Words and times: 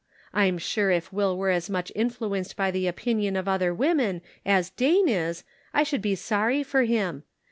I'm 0.33 0.57
sure 0.57 0.89
if 0.89 1.13
Will 1.13 1.37
were 1.37 1.51
as 1.51 1.69
much 1.69 1.91
influenced 1.93 2.55
by 2.55 2.71
the 2.71 2.87
opinion 2.87 3.35
of 3.35 3.47
other 3.47 3.71
women 3.71 4.23
as 4.43 4.71
Dane 4.71 5.07
is, 5.07 5.43
I 5.75 5.83
should 5.83 6.01
be 6.01 6.15
sorry 6.15 6.63
for 6.63 6.85
him. 6.85 7.21